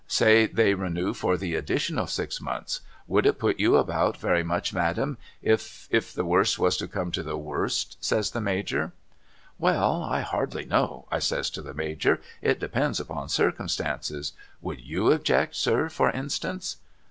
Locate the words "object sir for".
15.13-16.09